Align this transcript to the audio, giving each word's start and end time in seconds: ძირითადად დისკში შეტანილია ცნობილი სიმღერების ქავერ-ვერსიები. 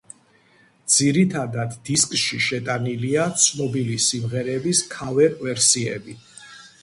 ძირითადად 0.93 1.75
დისკში 1.89 2.39
შეტანილია 2.45 3.27
ცნობილი 3.43 3.99
სიმღერების 4.07 4.83
ქავერ-ვერსიები. 4.97 6.19